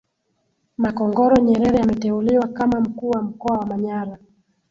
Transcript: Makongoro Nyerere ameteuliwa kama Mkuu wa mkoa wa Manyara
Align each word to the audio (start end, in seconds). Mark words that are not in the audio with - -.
Makongoro 0.77 1.37
Nyerere 1.43 1.79
ameteuliwa 1.79 2.47
kama 2.47 2.81
Mkuu 2.81 3.09
wa 3.09 3.21
mkoa 3.21 3.57
wa 3.57 3.65
Manyara 3.65 4.17